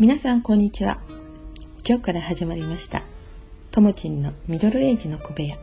[0.00, 0.98] 皆さんこんにちは。
[1.86, 3.02] 今日から始まりました。
[3.70, 5.58] ともちんのミドルエイジの小部屋。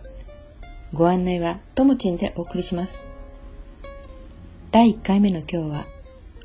[0.93, 3.03] ご案内はともちんでお送りします。
[4.69, 5.85] 第1回目の今日は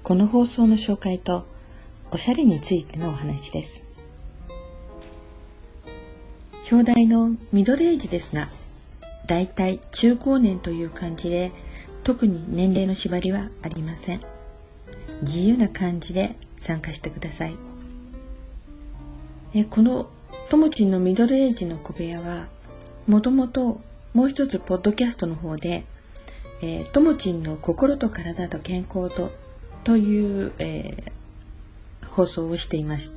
[0.03, 1.45] この放送の紹介と
[2.11, 3.85] おしゃれについてのお話です。
[6.71, 8.49] 表題のミドルエイジですが
[9.27, 11.53] だいたい中高年という感じで
[12.05, 14.23] 特に年齢の縛りはありません。
[15.21, 17.72] 自由な感じで参加してください。
[19.55, 20.09] えこの
[20.49, 22.47] ともちんのミドルエイジの小部屋は
[23.07, 23.81] もともと
[24.15, 25.85] もう一つポッドキャストの方で、
[26.93, 29.33] ともちんの心と体と健康と
[29.85, 33.13] という、えー、放送をしています。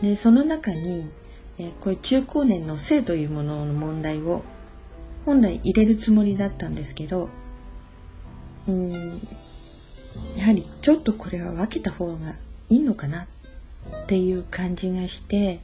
[0.00, 1.10] でその中に、
[1.58, 4.42] えー、これ中高年の性というものの問題を
[5.24, 7.28] 本来入れるつもりだったんですけど
[8.66, 8.90] うん
[10.36, 12.34] やはりちょっとこれは分けた方が
[12.68, 13.26] いいのかな
[13.90, 15.60] っていう感じがして、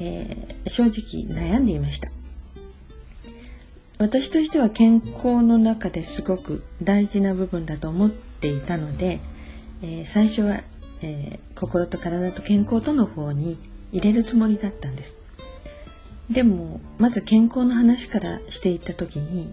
[0.00, 2.10] えー、正直悩んでいました。
[3.98, 9.18] 私としては健康の中ですごく大事な部分だと思っていたので、
[9.82, 10.62] えー、最初は、
[11.02, 13.58] えー、心と体と健康との方に
[13.92, 15.16] 入れるつもりだったんです。
[16.30, 19.52] でもまず健康の話からしていった時に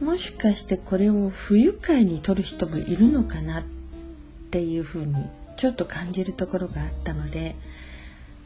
[0.00, 3.64] もしかしてこれを不愉快に取る人もいるのかなっ
[4.50, 5.14] ていうふうに
[5.60, 7.54] ちょっと感じるところがあったので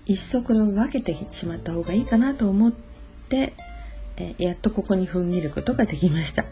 [0.05, 3.55] いっそこれを分けてしまった方がいいかなと思って、
[4.17, 6.45] えやっとここに踏ん切ることができました。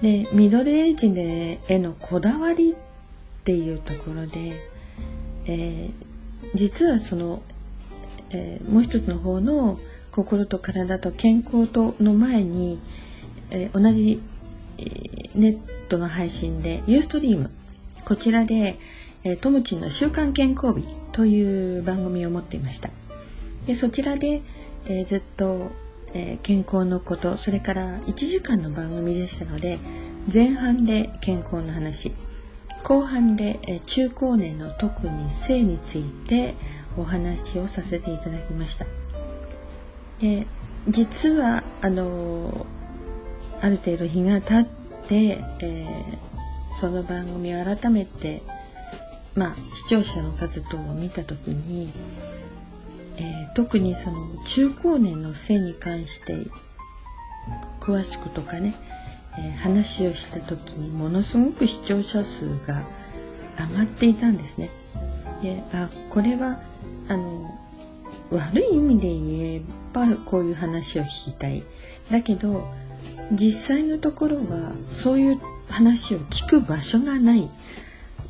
[0.00, 2.74] でミドルエイジへのこだわりっ
[3.44, 4.54] ていうところで、
[5.44, 5.92] えー、
[6.54, 7.42] 実はその、
[8.30, 9.78] えー、もう一つの方の
[10.12, 12.80] 心と体と健康との前に、
[13.50, 14.22] えー、同じ、
[15.34, 17.50] ネットの配信でユーストリーム
[18.08, 18.78] こちらで、
[19.22, 22.88] えトムチンの週刊健康日という番組を持っていました。
[23.66, 24.40] でそちらで、
[24.86, 25.70] えー、ずっと、
[26.14, 29.78] えー、健康のことそれから1時間の番組でしたので
[30.32, 32.14] 前半で健康の話
[32.82, 36.54] 後半で、え、中高年の特に性について
[36.96, 38.86] お話をさせていただきました。
[40.18, 40.46] で
[40.88, 42.66] 実はあの
[43.60, 44.64] ある程度日が経っ
[45.08, 46.27] て、え
[46.72, 48.42] その番組を改めて、
[49.34, 51.88] まあ、視聴者の数等を見た時に、
[53.16, 56.46] えー、特にその中高年の性に関して
[57.80, 58.74] 詳しくとかね、
[59.38, 62.82] えー、話をした時にものすごく視聴者数が
[63.70, 64.70] 上がっていたんですね。
[65.42, 66.60] であこれは
[67.08, 67.58] あの
[68.30, 69.62] 悪い意味で言え
[69.92, 71.62] ばこういう話を聞きたい。
[72.10, 72.64] だけど
[73.32, 77.48] 実際のところはそういう話を聞く場所がない。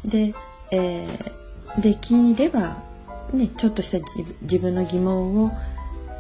[0.04, 0.34] で、
[0.70, 2.82] えー、できれば、
[3.32, 3.98] ね、ちょっとした
[4.42, 5.52] 自分の疑問を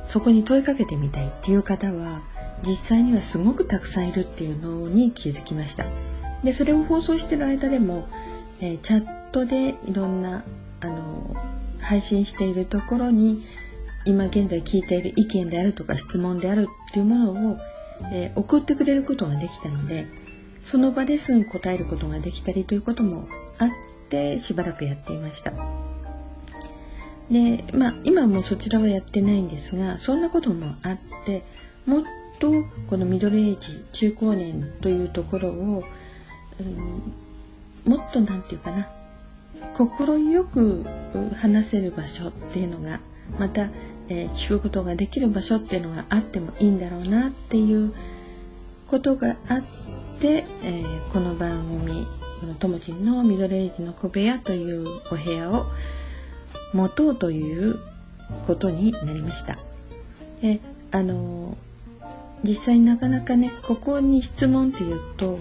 [0.04, 2.22] そこに問いかけてみたいっていう方は
[2.66, 5.84] 実際にはすごくたくさんいるっていうのに気づきました。
[6.42, 8.08] でそれを放送してる間でも、
[8.60, 10.44] えー、チャットでいろんな
[10.80, 11.36] あの
[11.80, 13.44] 配信しているところに
[14.04, 17.58] 今現在聞いている意見であるとか質問であるっていうものを、
[18.12, 20.06] えー、送ってくれることができたので
[20.68, 23.68] その場ですぐ答えることができたりということもあっ
[24.10, 25.54] てしばらくやっていました。
[27.30, 31.42] でまあ今もそちらはやってないんですがそんなこともあって
[31.86, 32.04] もっ
[32.38, 32.52] と
[32.86, 35.82] このミドルエイジ中高年というところを、
[36.60, 38.88] うん、もっと何て言うかな
[39.72, 39.86] 快
[40.44, 40.84] く
[41.34, 43.00] 話せる場所っていうのが
[43.38, 43.70] また、
[44.10, 47.94] えー、聞くことができる場所っていうのがあってもいいんだろうなっていう
[48.86, 52.04] ことがあってで、えー、この番組
[52.58, 55.66] ともちんのミドルエイジの小部屋というお部屋を
[56.72, 57.78] 持とうという
[58.48, 59.58] ことになりました。
[60.42, 61.56] であの
[62.42, 65.38] 実際なかなかねここに質問っていうと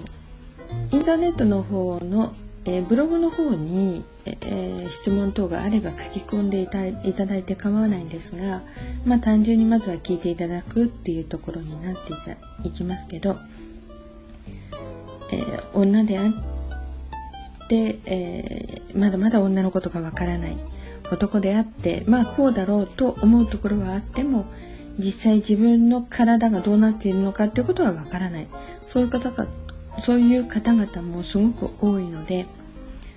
[0.92, 2.34] インターネットの方の、
[2.66, 8.62] えー、ブログの方に、えー、質問等があれば書き込んでいたいただいて構わないんですが、
[9.06, 12.14] まあ、単純にまずは聞いていただくっていうところになって
[12.68, 13.38] いきますけど
[15.32, 20.58] えー、女であって、えー、まだまだ女のことがわからない
[21.12, 24.46] 男であってまあこうだろうと思うところはあっても
[24.98, 28.48] 実際自分の体がどうなっているのかということはわからない
[28.90, 29.48] そういう方が
[30.02, 32.46] そういう方々もすごく多いので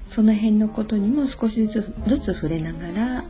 [0.08, 3.24] その辺のことにも少しずつずつ触れながら、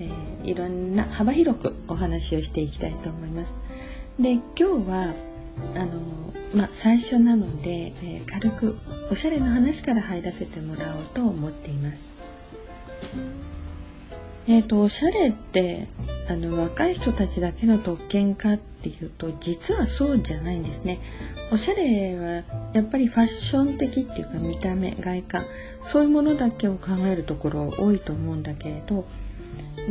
[0.00, 3.56] えー、いろんな幅広くお話をしていきたいと思います。
[4.18, 5.14] で今日は
[5.76, 6.14] あの
[6.54, 8.78] まあ、最初なので、えー、軽く
[9.10, 12.12] おしゃれの話から入らせてもらおうと思っています。
[14.46, 15.88] えっ、ー、とおしゃれって
[16.28, 21.00] あの若い人たちだけの特権かっていうと実はそうじゃないんですね。
[21.50, 22.42] おしゃれは
[22.72, 25.46] やっぱりファッション的っていうか見た目外観
[25.82, 29.06] そういうものだけを考えるところ多いと思うんだけれど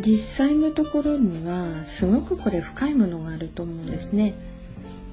[0.03, 4.33] 実際のところにはすごくこれ深いものがあると思うんですね。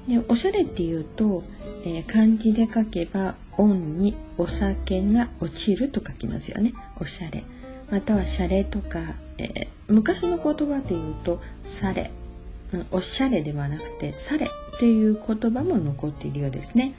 [0.07, 1.43] でおしゃれっていうと、
[1.85, 7.43] えー、漢字で書けば「オン」に「お酒が落ちる」と書きますよねおしゃれ。
[7.89, 12.11] またはシャレとか、えー、昔の言葉で言うと「され」
[12.89, 14.45] おしゃれではなくて「され」
[14.75, 16.93] っていう言葉も残っているようですね。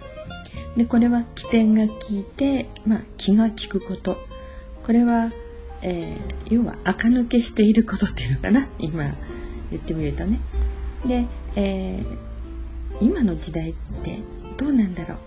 [0.77, 4.19] でこれは起点が効いて、まあ、気が利くこと
[4.85, 5.31] これは、
[5.83, 9.05] えー、要は垢抜けしていることっていうのかな今
[9.71, 10.41] 言ってみるとね。
[11.07, 11.27] で、
[11.57, 12.17] えー、
[13.03, 14.21] 今の時代って
[14.57, 15.19] どうなんだろう？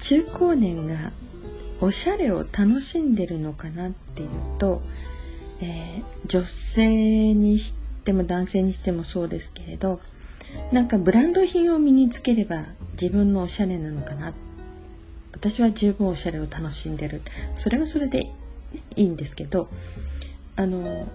[0.00, 1.12] 中高年が
[1.80, 4.28] おしゃれを楽しんでるのかなっていう
[4.58, 4.80] と、
[5.60, 7.74] えー、女性にし
[8.04, 10.00] ても男性にしてもそうですけれど
[10.72, 14.32] なんかブランド品を身につければ自分のおしゃれなのかな。
[15.32, 17.22] 私は十分おしゃれを楽しんでる。
[17.56, 18.30] それはそれで
[18.96, 19.68] いいんですけど
[20.56, 21.06] あの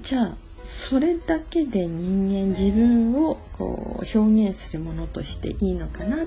[0.00, 0.36] じゃあ
[0.68, 6.26] それだけで人間自分をこう表現するものとしていいのかなっ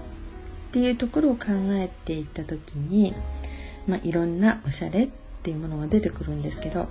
[0.71, 3.13] ていうところを考えていった時に、
[3.85, 5.09] まあ、いろんなおしゃれっ
[5.43, 6.87] ていうものが出てくるんですけど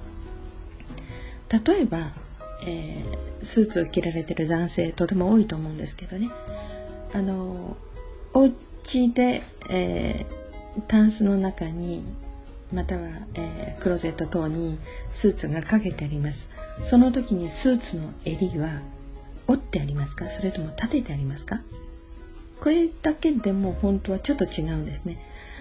[1.49, 2.13] 例えば、
[2.65, 6.31] えー、スーツを着られてる男性とても多いと思うんですけどね。
[7.13, 7.77] あの
[8.33, 8.43] お
[8.85, 12.05] 家で、えー、タンスの中に
[12.73, 14.79] または、えー、クローゼット等に
[15.11, 16.49] スーツがかけてあります。
[16.83, 18.81] その時にスーツの襟は
[19.47, 20.29] 折ってありますか？
[20.29, 21.61] それとも立ててありますか？
[22.61, 25.19] これだけでも本当はちょっと違うんですね。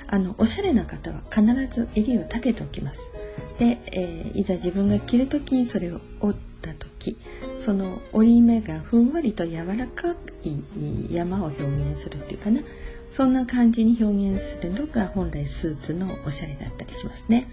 [0.08, 3.12] あのおしゃれな方は必ず襟を立てておきます。
[3.60, 7.18] で、えー、いざ自分が着る時にそれを折った時
[7.58, 10.64] その折り目がふんわりと柔らかい
[11.14, 12.62] 山を表現するっていうかな。
[13.12, 17.50] そんな感じに表現するのが本来スーツのおしゃれだったりしますね。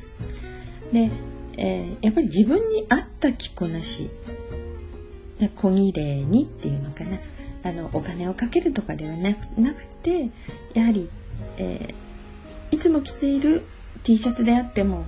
[0.92, 1.10] で、
[1.56, 4.10] えー、やっぱり自分に合った着こなし。
[5.54, 7.18] 小綺麗にっていうのかな。
[7.62, 10.30] あのお金をかけるとかではなくて
[10.72, 11.10] やはり、
[11.56, 13.64] えー、いつも着ている
[14.04, 15.04] T シャツであっても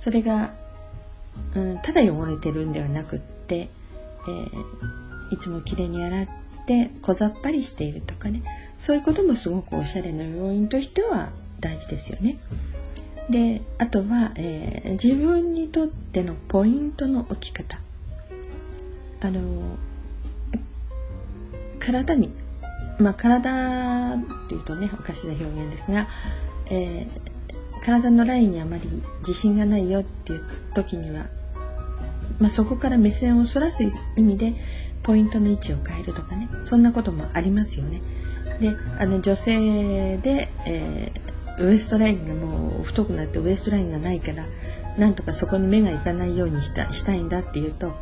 [0.00, 0.52] それが、
[1.54, 6.28] うん、ただ汚れてるんではなくって、えー、いつもきれいに洗っ
[6.66, 8.42] て小ざっぱりしているとかね。
[8.76, 11.30] そういうこともすごくおしゃれの要因としては
[11.60, 12.38] 大事ですよね。
[13.28, 17.78] であとは、えー、自分にとってのポイントの置き方
[19.20, 19.40] あの
[21.78, 22.30] 体に
[22.98, 24.18] まあ体っ
[24.48, 26.08] ていうとねおかしな表現ですが、
[26.66, 30.44] えー、体のラインにあまり自信がないよっていう
[30.74, 31.26] 時には、
[32.38, 33.84] まあ、そこから目線をそらす
[34.16, 34.54] 意味で
[35.02, 38.02] ポイントの位置を変えるとかねそんなこともありますよね。
[38.60, 41.12] であの女性で、え、
[41.64, 44.46] ウエストラインがもう太くなってウエストラインがないから
[44.98, 47.94] なんとかそこに目がいかないようにしたしたいんだっていうと、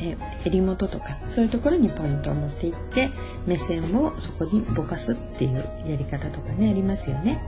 [0.00, 3.10] え、襟元とかそういうところにポイントを持っていって
[3.46, 7.40] 目線をそこにぼかすっていうやり方とかねありますよね。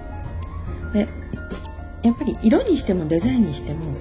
[0.92, 1.08] で
[2.02, 3.94] やっぱり色にしてもデザインにしても、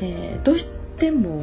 [0.00, 1.42] えー、どうしても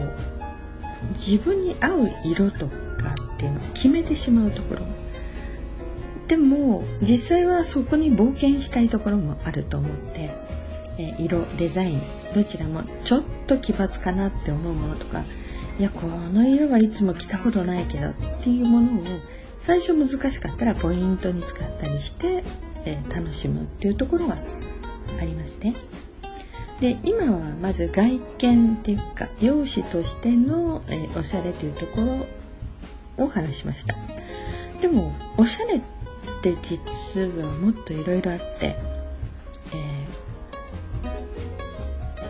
[1.14, 4.82] 自分に合う色とかっていうのを決めてしまうところ
[6.32, 10.30] でも実際はそこに冒険したいところもあると思って、
[10.98, 12.02] え色デザイン
[12.34, 15.26] どちらもちょっと奇抜かなって思うものとか
[15.78, 19.04] いやこの色はいつも着たことないけどっていうものを
[19.60, 22.46] 最初難しかったらポイントに使ったりして、
[22.86, 24.38] え楽しむっていうところは
[25.20, 25.76] ありますね。
[26.80, 32.00] で今はまず外見っていうか容姿としての、えおしゃれというとこ
[33.18, 33.96] ろを話しました
[34.82, 35.80] でもおしゃれ
[36.42, 38.76] って実はもっといろいろあって、
[39.74, 40.08] え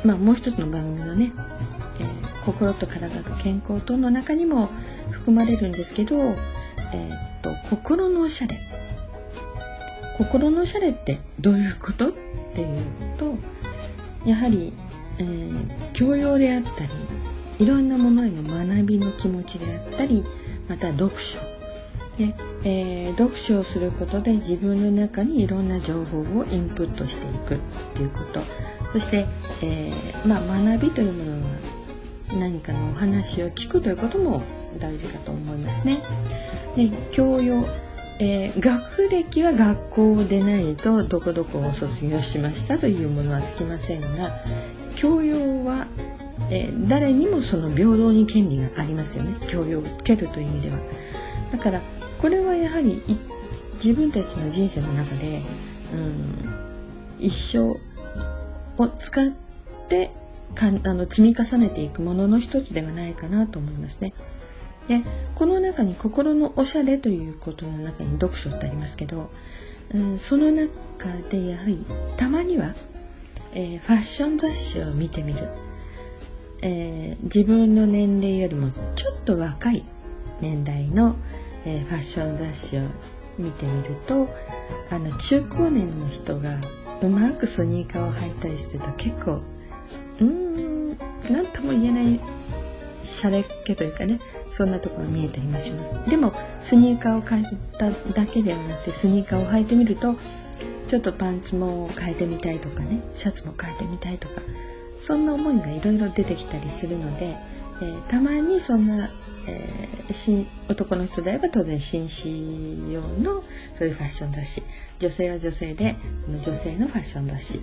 [0.03, 1.31] ー、まあもう一つの番組のね、
[1.99, 4.69] えー、心と体と健康との中にも
[5.11, 8.57] 含まれるんですけど、えー、っと心のおしゃれ。
[10.17, 12.11] 心のおしゃれってどういうことっ
[12.53, 12.77] ていう
[13.17, 13.33] と
[14.25, 14.73] やはり、
[15.17, 16.89] えー、教養であったり
[17.59, 20.23] いろんなものへの学びの気持ちであったり
[20.67, 21.50] また読書。
[22.21, 27.57] で、えー、読書をすることで自分の中にいろんな情報をインプットしていくっ
[27.95, 28.41] ていうこと。
[28.93, 29.25] そして、
[29.61, 31.37] えー、まあ、学びというものは
[32.37, 34.43] 何かのお話を聞くということも
[34.77, 36.01] 大事かと思いますね。
[36.75, 37.65] で教養、
[38.19, 44.31] えー、学歴は学校でないとどこどこを卒業しましたというものはつきませんが
[44.95, 45.87] 教養は、
[46.49, 49.35] えー、誰にもその平等に権利がありますよね。
[49.47, 50.77] 教養を受けるという意味では。
[51.51, 51.81] だから
[52.21, 53.01] これはやはり
[53.83, 55.41] 自分たちの人生の中で、
[55.91, 56.53] うん、
[57.17, 57.79] 一生
[58.77, 59.31] を使っ
[59.89, 60.11] て
[60.53, 64.13] かあの積み重ねていくものの一つではないかなと思いますね。
[64.87, 65.01] で
[65.35, 69.31] この中に心のおしゃれということの中に読書ってありますけど、
[69.93, 70.69] うん、その中
[71.29, 71.85] でやはり
[72.17, 72.75] たまには、
[73.53, 75.49] えー、ファッション雑誌を見てみる、
[76.61, 79.85] えー、自分の年齢よりもちょっと若い
[80.41, 81.15] 年代の、
[81.65, 82.81] えー、ファッション雑誌を
[83.37, 84.27] 見てみると
[84.89, 86.57] あの中高年の人が
[87.01, 89.41] うまくスニーカーを履いたりすると結構
[90.19, 90.97] うーん
[91.31, 92.19] 何とも言えない
[93.03, 94.19] シャレっ気というかね
[94.51, 96.09] そんなところ見えたりもします。
[96.09, 97.45] でもスニーカーを変え
[97.77, 100.15] ただけではなくてスニーカーを履いてみると
[100.87, 104.41] ちょっとパンツも変えてみたいとかねシャツも変えてみたいとか
[104.99, 107.35] そんな思いがいろいろ出てきたりするので、
[107.81, 109.09] えー、たまにそんな、
[109.47, 112.29] えー、男の人であれば当然紳士
[112.91, 113.43] 用の
[113.77, 114.63] そういうファッション雑誌
[114.99, 115.95] 女性は女性で
[116.27, 117.61] 女性のファッション雑誌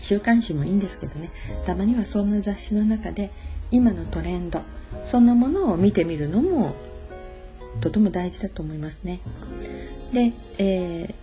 [0.00, 1.30] 週刊誌もいいんですけどね
[1.66, 3.30] たまにはそんな雑誌の中で
[3.70, 4.62] 今のトレンド
[5.04, 6.74] そんなものを見てみるのも
[7.80, 9.20] とても大事だと思いますね。
[10.12, 11.14] で、えー、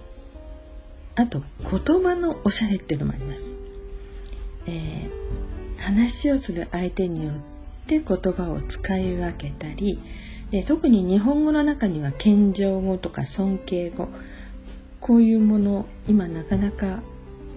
[1.15, 3.55] あと言葉のおしゃれっていうのもあります。
[4.67, 7.33] えー、話をする相手によっ
[7.85, 9.99] って言葉を使い分けたり
[10.49, 14.09] で特に日本語の中には謙譲語とか尊敬語
[14.99, 17.01] こういうもの今なかなか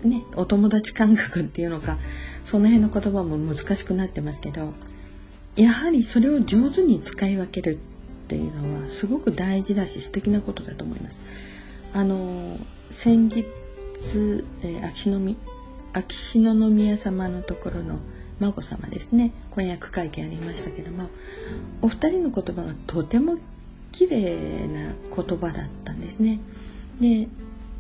[0.05, 1.97] ねお友達感覚っていうのか
[2.45, 4.75] その辺の言葉も難しくなってますけど
[5.57, 7.79] やはりそれを上手に使い分ける
[8.25, 11.23] っていうのはすごく大事だし素敵なことだと思います。
[11.95, 12.59] あの
[12.91, 13.47] 先日、
[14.63, 15.37] えー、秋篠
[15.95, 17.99] 秋篠宮様のところの
[18.41, 21.09] 眞子さまですね婚約会見ありましたけども
[21.83, 23.39] お二人の言葉がとても
[23.93, 26.41] 綺麗な言葉だったんですね。
[27.01, 27.29] で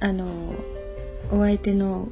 [0.00, 0.27] あの
[1.31, 2.09] お相手の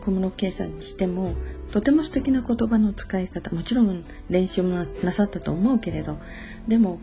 [0.00, 1.34] 小室圭さんにしても
[1.72, 6.18] とても素敵な言葉の使い方もちろん練習もなさったと思うけれど
[6.66, 7.00] でも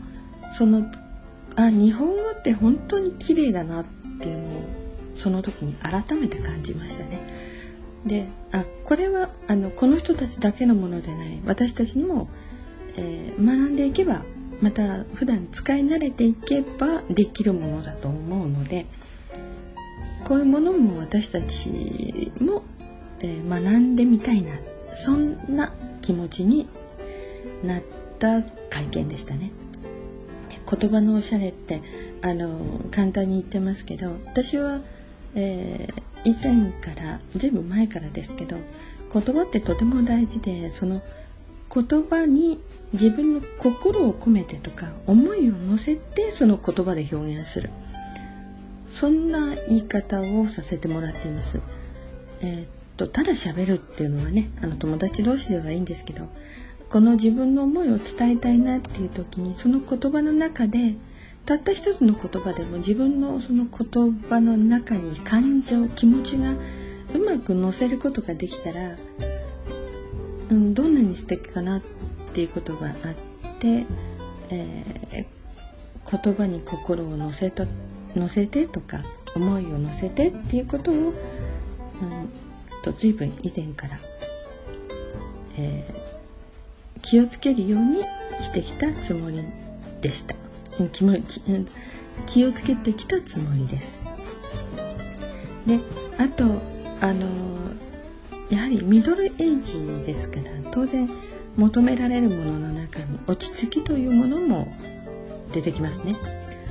[0.54, 0.86] その
[1.56, 3.86] あ日本語って本当に綺麗だなっ
[4.22, 4.64] ていうのを
[5.16, 7.57] その時に改めて感じましたね。
[8.06, 12.30] であこれはあのこの人たちだけのものでない私たちにも、
[12.96, 14.24] えー、学んでいけば
[14.62, 18.86] また普段使い慣れていけばできるものだと思うので
[20.24, 22.64] こういうものも私たちも
[23.20, 24.54] えー、学んでみたいな
[24.94, 26.68] そんな気持ちに
[27.64, 27.84] なっ
[28.20, 29.52] た会見でしたね。
[30.70, 31.82] 言葉のおしゃれって
[32.22, 34.82] あの簡単に言ってますけど私は、
[35.36, 38.58] えー、以前からずいぶん前からですけど
[39.14, 41.02] 言葉ってとても大事でその
[41.74, 42.60] 言葉に
[42.94, 47.70] 自分の心を込めてとか思いを乗せてその言葉で表現する
[48.88, 51.60] そんな言い方をさせてもらっています。
[52.42, 56.28] えーとただ喋るっていうのはねあの友達同士ではいいんですけど
[56.90, 60.96] この自分の思いを伝えたいなっていう時にその言葉の中で
[61.48, 68.98] たった一つの言葉でも自分のその言葉の中に感情気持ちがうまく乗せることができたら、
[70.50, 71.82] うん、どんなに素敵かなっ
[72.34, 72.96] ていうことがあっ
[73.60, 73.86] て、
[74.50, 77.66] えー、言葉に心を乗せと
[78.14, 79.00] 乗せてとか
[79.34, 81.14] 思いを乗せてっていうことを、うん、
[82.84, 83.98] と随分以前から、
[85.58, 88.04] えー、気をつけるように
[88.44, 89.46] してきたつもり
[90.02, 90.47] でした。
[90.92, 91.18] 気も
[92.26, 94.04] 気をつけてきたつもりです。
[95.66, 95.80] で
[96.18, 96.46] あと
[97.02, 97.28] あの
[98.50, 99.74] やはりミドルエイジ
[100.06, 101.10] ですから当然
[101.56, 104.74] 求められるものの中に落ち着きというものも
[105.52, 106.16] 出てきますね。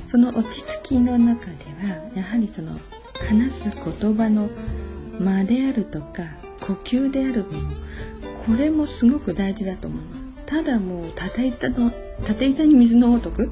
[0.07, 1.51] その落ち着きの中で
[1.87, 2.71] はやはりその
[3.29, 4.49] 話す言葉の
[5.19, 6.23] 間であるとか
[6.61, 7.69] 呼吸であるもの
[8.45, 10.01] これもすごく大事だと思う
[10.45, 11.91] ただもう縦板の
[12.25, 13.51] 縦板に水のごとく？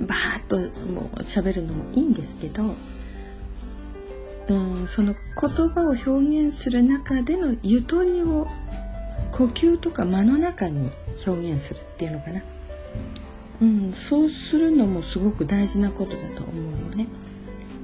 [0.00, 0.58] バーッと
[0.90, 2.74] もう喋るのもいいんですけど
[4.48, 8.46] うんその言葉を表現する中でのゆとりを
[9.32, 10.90] 呼吸とか間の中に
[11.26, 12.42] 表現するっていうのかな、
[13.62, 17.06] うん、そうするのもすごく大事なことだと思うのね。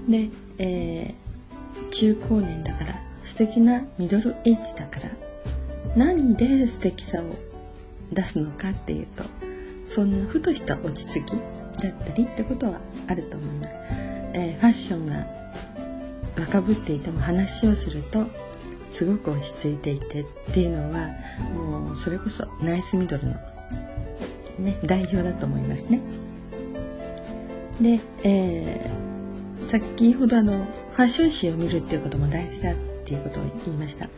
[0.09, 1.15] で、え
[1.91, 5.11] 中高年だから素敵なミドルエイジだから
[5.97, 7.25] 何で素敵さを
[8.13, 9.25] 出すのかっていうと
[9.85, 11.62] そんなふとした落ち着き。
[11.83, 13.79] だったりってことはあると思います、
[14.35, 15.27] えー、ファッションが
[16.39, 18.27] 若ぶっていても話をすると
[18.91, 21.09] すごく落ち着いていてっていうのは
[21.55, 23.35] もうそれこそナイスミドルの、
[24.59, 26.01] ね、代表だと思いますね。
[27.81, 32.75] で、えー、先ほどあのファッション誌を見るっていうことも大事だっ
[33.05, 34.09] ていうことを言いました。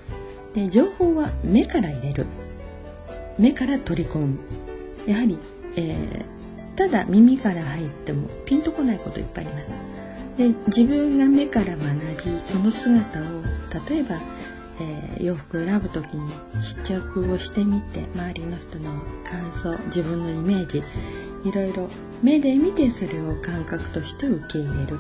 [0.55, 2.27] で情報は目から入れる。
[3.39, 4.39] 目から取り込む。
[5.07, 5.39] やはり、
[5.77, 6.25] え、
[6.77, 9.79] ただ耳から入ってもピンとこないこといっぱいあります。
[10.37, 13.23] で自分が目から学びその姿を
[13.89, 14.21] 例えば、
[14.81, 16.29] えー、洋服を選ぶ時に
[16.61, 18.91] 試着をしてみて周りの人の
[19.25, 20.83] 感想自分のイメージ
[21.45, 21.89] いろいろ
[22.23, 24.99] 目で見てそれを感覚として受け入れる。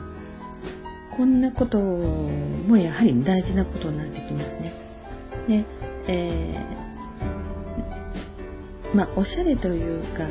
[1.16, 4.72] こんなこともやはり大事なことになってきますね。
[5.46, 5.64] で、
[6.08, 10.24] えー、まあおしゃれというか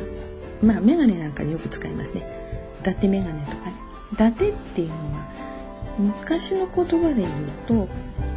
[0.61, 2.25] まあ眼鏡なんかによく使いますね。
[2.81, 3.73] 伊達眼鏡とかね。
[4.13, 5.33] 伊達っていうのは
[5.97, 7.29] 昔の言葉で言う
[7.67, 7.87] と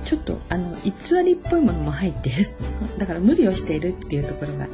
[0.05, 0.93] ちょっとあの偽
[1.25, 2.47] りっぽいものも入っている。
[2.99, 4.69] だから無理をしているっていうところが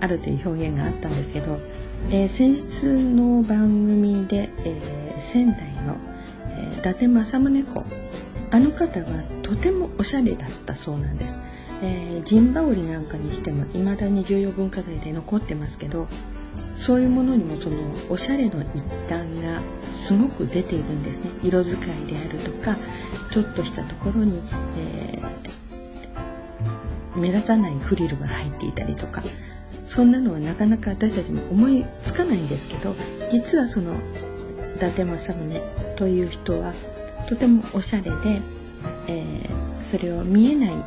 [0.00, 1.58] あるという表現があったんですけど、
[2.10, 5.96] えー、先日の番組で、えー、仙台の、
[6.48, 7.84] えー、伊達政宗公。
[8.52, 9.06] あの方は
[9.42, 11.38] とてもおしゃれだったそうなんです、
[11.82, 16.06] えー、陣羽織なんかにしても未だに重要文化財で残ってますけど
[16.76, 17.78] そういうものにもその
[18.08, 21.30] おしゃれの一端がすごく出ているんですね。
[21.42, 22.76] 色使いであるとか
[23.30, 24.42] ちょっとしたところに、
[24.76, 29.22] えー、目立たないフリルが入っていたりとか。
[29.92, 32.96] そんなのはなかなか私たちも思いつかないんですけど
[33.30, 33.94] 実はその
[34.74, 35.60] 伊達政宗
[35.96, 36.72] という人は
[37.28, 38.10] とてもおしゃれで、
[39.06, 40.84] えー、それを見えない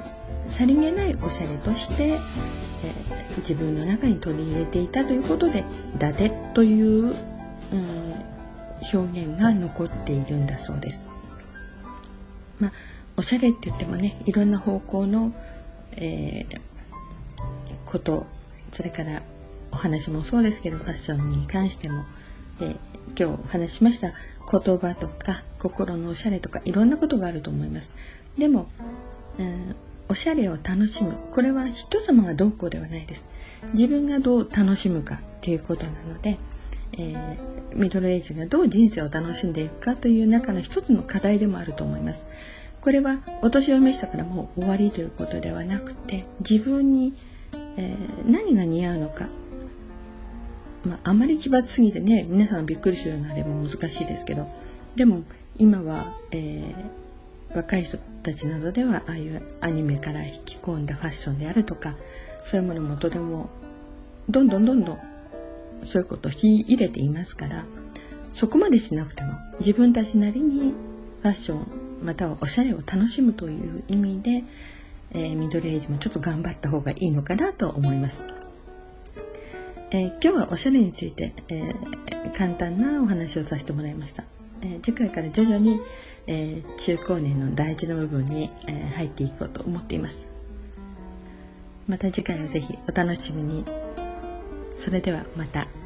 [0.47, 7.13] さりげないおしゃれとして、えー、自分の中に取り入れていたということで「伊達」という、うん、
[8.93, 11.07] 表現が残っているんだそうです。
[12.59, 12.71] まあ、
[13.17, 15.33] おしゃれって言ってもねいろんな方向の、
[15.93, 16.59] えー、
[17.85, 18.27] こと
[18.71, 19.21] それから
[19.71, 22.05] お話もそうですけどファッションに関しても、
[22.61, 22.77] えー、
[23.17, 24.13] 今日お話しました
[24.49, 27.91] 言葉とか心のおしゃれとかいろんなことがあると思います。
[28.37, 28.67] でも、
[29.39, 29.75] うん
[30.07, 31.13] おしゃれを楽しむ。
[31.31, 33.25] これは人様がどうこうではないです。
[33.73, 36.37] 自分がどう楽しむかということなので、
[36.93, 37.37] えー、
[37.75, 42.27] ミドルエイジがどう人生を楽しんでいくかという中の一つの課題でもあると思います。
[42.81, 47.15] これはお年を召したからもう終わりということではなくて自分に、
[47.77, 49.27] えー、何が似合うのか。
[50.83, 54.47] まあ、あまり奇抜すぎてね皆さんびっくりするようなあれも難しいですけど。
[54.95, 55.23] でも
[55.57, 61.95] 今は、えー、若い人たちなどではああいうアニメから引き込んだファッションであるとか
[62.43, 63.49] そういうものもとても
[64.27, 64.99] どんどんどんどん
[65.83, 67.65] そういうことを引き入れていますから
[68.33, 70.73] そこまでしなくても自分たちなりに
[71.21, 71.67] ファッション
[72.03, 74.43] またはおしゃれを楽しむという意味で、
[75.11, 78.25] えー、ミドルエイジもちょっと頑張った方がいいのかなと思います。
[79.91, 84.25] えー、今日はおしゃれについて、えー、簡単なお話をさせてもらいました。
[84.61, 85.79] え次回から徐々に、
[86.27, 90.29] えー、中高年の大事な部分に、えー、入っていこうと思っています
[91.87, 93.65] また次回はぜひお楽しみに
[94.75, 95.84] それではまた。